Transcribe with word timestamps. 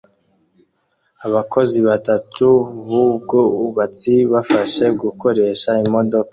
Abakozi 1.25 1.77
batatu 1.87 2.47
b'ubwubatsi 2.87 4.13
bafasha 4.33 4.85
gukoresha 5.01 5.71
imodoka 5.85 6.29